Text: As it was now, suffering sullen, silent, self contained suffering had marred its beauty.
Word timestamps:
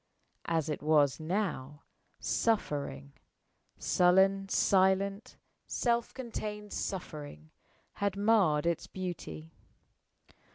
As 0.45 0.67
it 0.67 0.81
was 0.81 1.19
now, 1.19 1.83
suffering 2.19 3.13
sullen, 3.77 4.49
silent, 4.49 5.37
self 5.67 6.11
contained 6.11 6.73
suffering 6.73 7.51
had 7.93 8.17
marred 8.17 8.65
its 8.65 8.87
beauty. 8.87 9.51